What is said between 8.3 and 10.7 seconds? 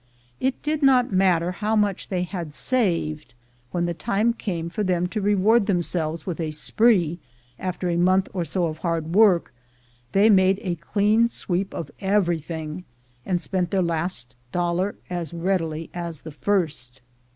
or so of hard work, they made